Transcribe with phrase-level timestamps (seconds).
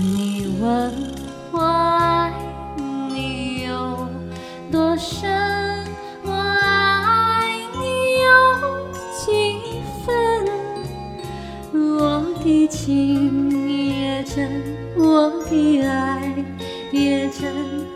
[0.00, 0.92] 你问
[1.50, 2.32] 我爱
[3.08, 4.06] 你有
[4.70, 5.28] 多深，
[6.22, 7.82] 我爱你
[8.22, 8.30] 有
[9.18, 9.58] 几
[10.06, 10.08] 分？
[11.74, 14.62] 我的情也真，
[14.96, 16.32] 我的爱
[16.92, 17.52] 也真，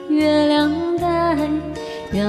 [0.08, 1.36] 月亮代
[2.10, 2.28] 表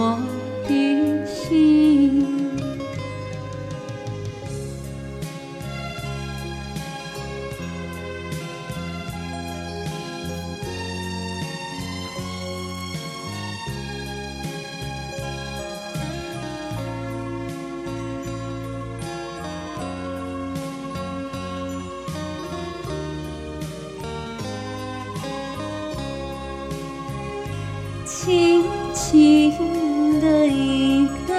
[29.01, 31.33] 轻轻的一个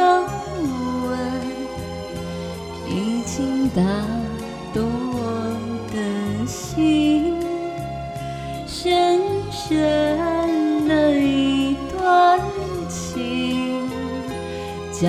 [1.07, 1.17] 吻，
[2.89, 3.81] 已经打
[4.75, 5.17] 动我
[5.93, 5.97] 的
[6.45, 7.37] 心。
[8.67, 9.21] 深
[9.53, 12.41] 深的一段
[12.89, 13.89] 情，
[14.93, 15.09] 叫